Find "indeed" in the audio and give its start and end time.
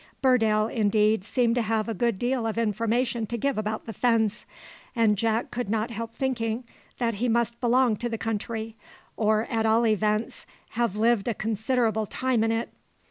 0.67-1.23